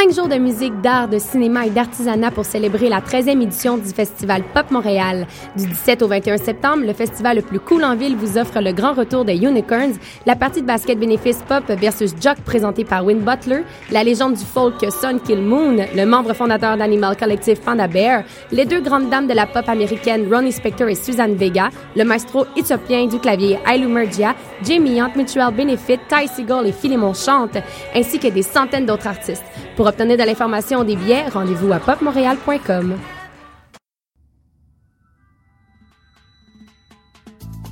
[0.00, 3.90] Cinq jours de musique, d'art, de cinéma et d'artisanat pour célébrer la 13e édition du
[3.90, 5.26] Festival Pop Montréal.
[5.54, 8.72] Du 17 au 21 septembre, le festival le plus cool en ville vous offre le
[8.72, 9.92] grand retour des Unicorns,
[10.24, 14.44] la partie de basket bénéfice pop versus Jock présentée par Win Butler, la légende du
[14.44, 18.22] folk Son Kill Moon, le membre fondateur d'Animal Collective Panda Bear,
[18.52, 22.46] les deux grandes dames de la pop américaine Ronnie Spector et Suzanne Vega, le maestro
[22.56, 24.34] éthiopien du clavier Ailu Mergia,
[24.66, 27.58] Jamie Hunt, Mutual Benefit, Ty Seagull et Philemon Chante,
[27.94, 29.44] ainsi que des centaines d'autres artistes.
[29.80, 32.98] Pour obtenir de l'information des billets, rendez-vous à popmontréal.com.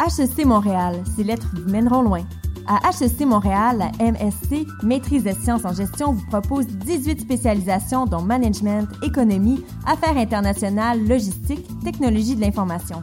[0.01, 2.23] HEC Montréal, ces lettres vous mèneront loin.
[2.67, 8.23] À HEC Montréal, la MSC, Maîtrise des sciences en gestion, vous propose 18 spécialisations dont
[8.23, 13.03] management, économie, affaires internationales, logistique, technologie de l'information.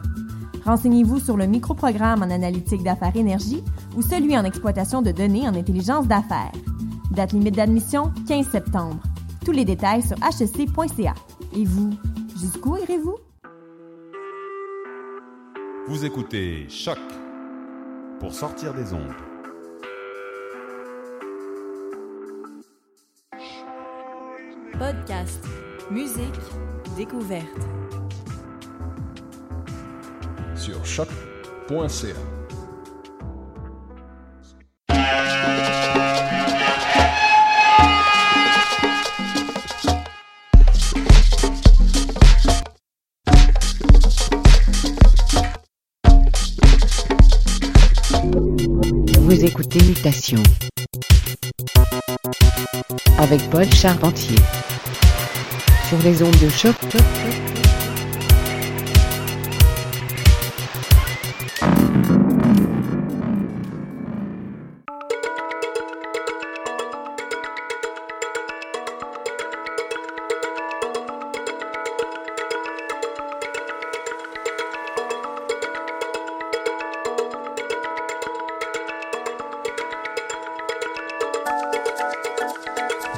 [0.64, 3.62] Renseignez-vous sur le microprogramme en analytique d'affaires énergie
[3.96, 6.50] ou celui en exploitation de données en intelligence d'affaires.
[7.16, 9.00] Date limite d'admission 15 septembre.
[9.42, 11.14] Tous les détails sur hec.ca.
[11.56, 11.94] Et vous,
[12.38, 13.16] jusqu'où irez-vous?
[15.88, 16.98] Vous écoutez Choc
[18.20, 19.14] pour sortir des ondes.
[24.78, 25.42] Podcast,
[25.90, 26.20] musique,
[26.98, 27.46] découverte.
[30.54, 32.14] Sur choc.ca.
[49.26, 50.40] Vous écoutez Mutation
[53.18, 54.36] avec Paul Charpentier
[55.88, 56.76] sur les ondes de choc.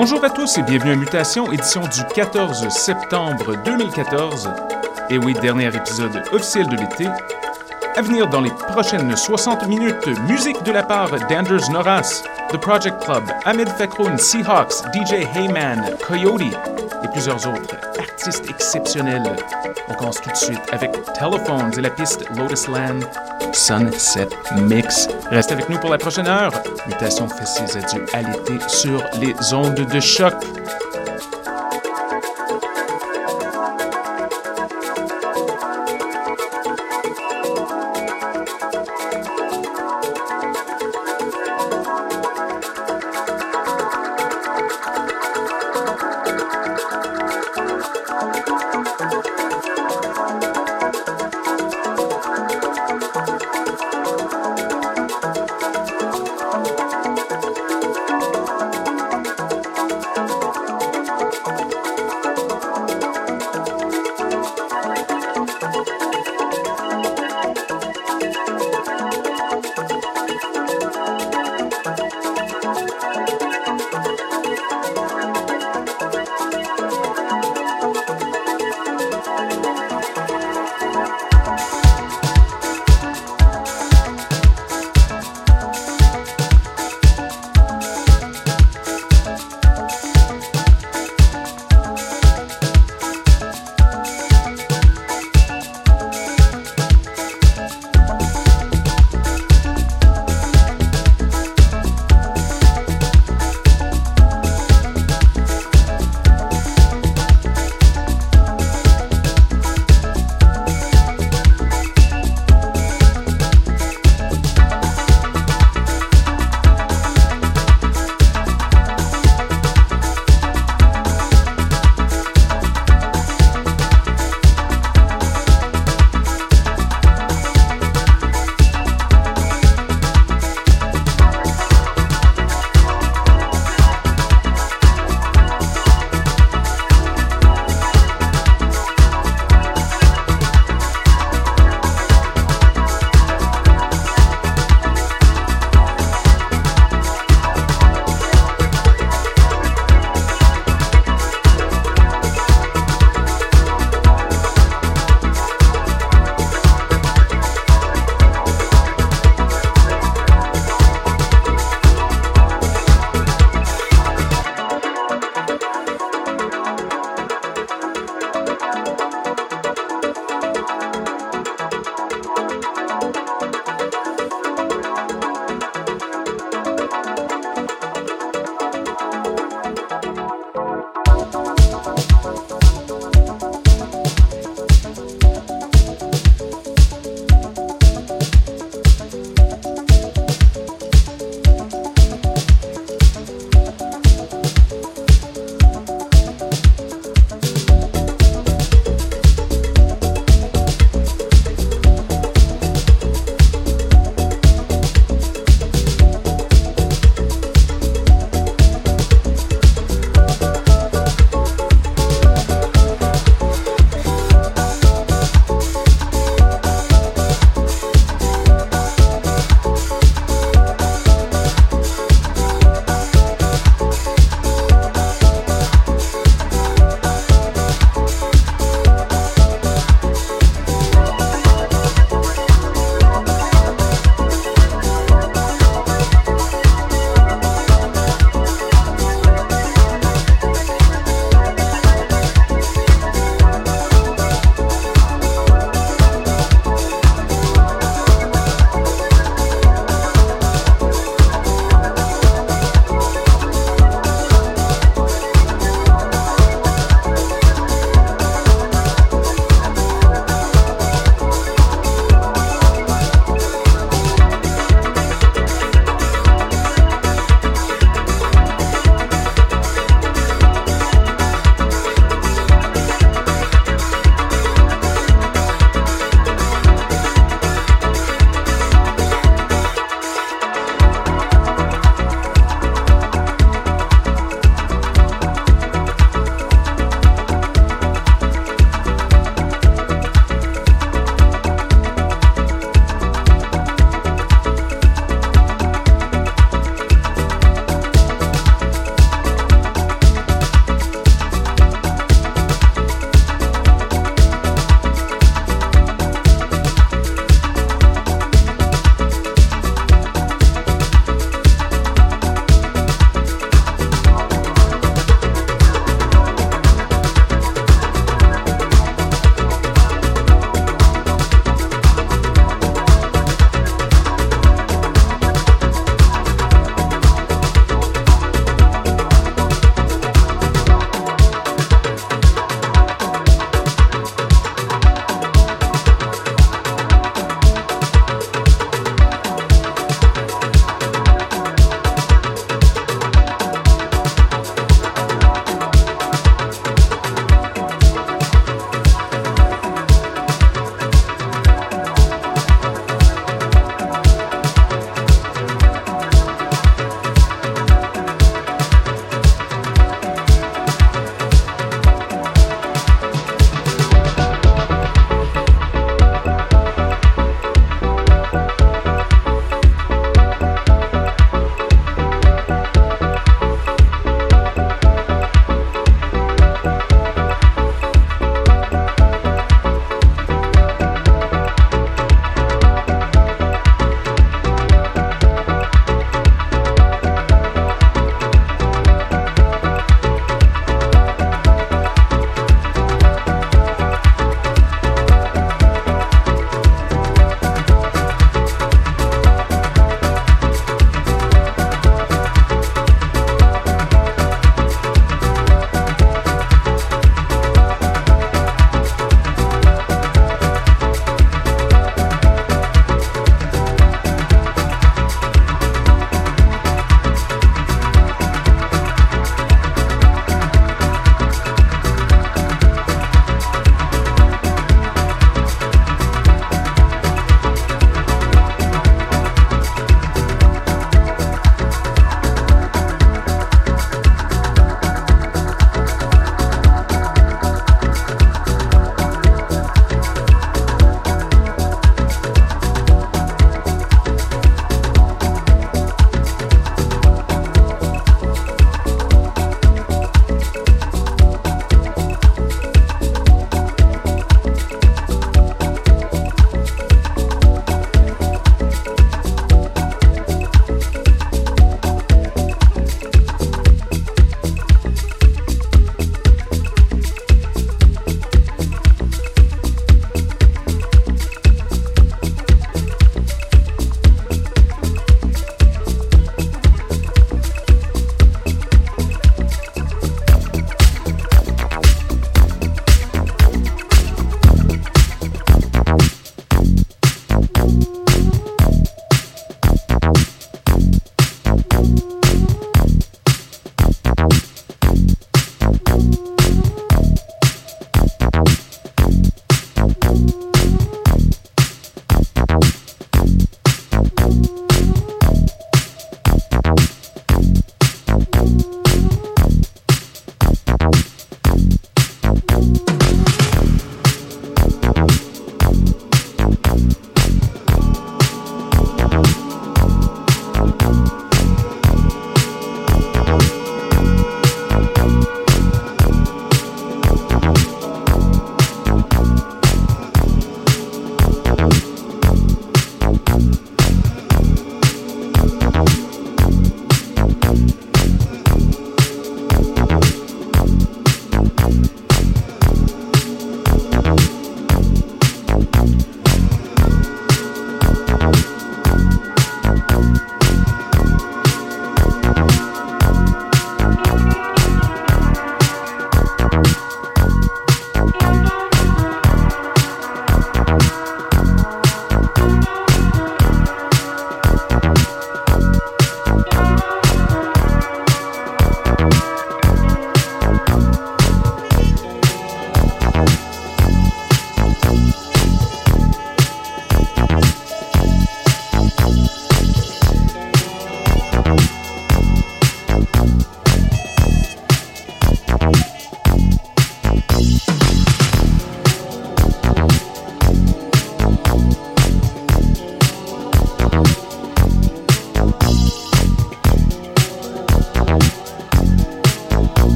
[0.00, 4.50] Bonjour à tous et bienvenue à Mutation, édition du 14 septembre 2014.
[5.10, 7.06] Et oui, dernier épisode officiel de l'été.
[7.96, 13.04] À venir dans les prochaines 60 minutes, musique de la part d'Anders Norras, The Project
[13.04, 16.40] Club, Ahmed Fakroun, Seahawks, DJ Heyman, Coyote
[17.04, 19.36] et plusieurs autres artistes exceptionnels.
[19.90, 23.00] On commence tout de suite avec Telephones et la piste Lotus Land
[23.52, 24.28] Sunset
[24.62, 25.08] Mix.
[25.30, 26.52] Reste avec nous pour la prochaine heure.
[26.90, 30.34] Mutation ses adieux à l'été sur les ondes de choc.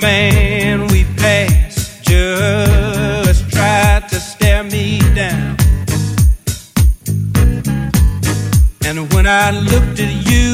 [0.00, 5.56] man we passed just tried to stare me down.
[8.84, 10.47] And when I looked at you,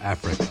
[0.00, 0.43] Africa.